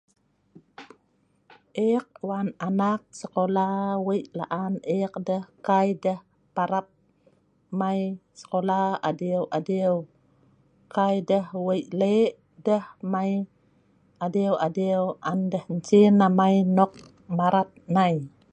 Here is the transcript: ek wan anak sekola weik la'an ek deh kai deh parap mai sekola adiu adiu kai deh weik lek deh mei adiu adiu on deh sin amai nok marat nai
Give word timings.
ek 1.91 2.07
wan 2.27 2.47
anak 2.67 3.01
sekola 3.21 3.67
weik 4.07 4.27
la'an 4.39 4.73
ek 4.99 5.13
deh 5.27 5.43
kai 5.67 5.89
deh 6.03 6.19
parap 6.55 6.87
mai 7.79 8.01
sekola 8.39 8.79
adiu 9.09 9.41
adiu 9.57 9.95
kai 10.95 11.15
deh 11.29 11.45
weik 11.67 11.87
lek 12.01 12.31
deh 12.65 12.83
mei 13.11 13.33
adiu 14.25 14.53
adiu 14.65 15.01
on 15.31 15.39
deh 15.51 15.63
sin 15.87 16.15
amai 16.27 16.55
nok 16.77 16.91
marat 17.37 17.69
nai 17.95 18.15